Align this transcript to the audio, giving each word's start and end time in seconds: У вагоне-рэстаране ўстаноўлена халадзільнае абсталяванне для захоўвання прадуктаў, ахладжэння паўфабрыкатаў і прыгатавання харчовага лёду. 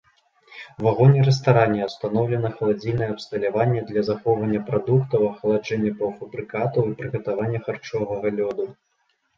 У 0.79 0.85
вагоне-рэстаране 0.85 1.81
ўстаноўлена 1.89 2.51
халадзільнае 2.55 3.09
абсталяванне 3.17 3.81
для 3.91 4.01
захоўвання 4.09 4.63
прадуктаў, 4.71 5.21
ахладжэння 5.33 5.91
паўфабрыкатаў 6.01 6.83
і 6.91 7.01
прыгатавання 7.05 7.59
харчовага 7.69 8.27
лёду. 8.43 8.65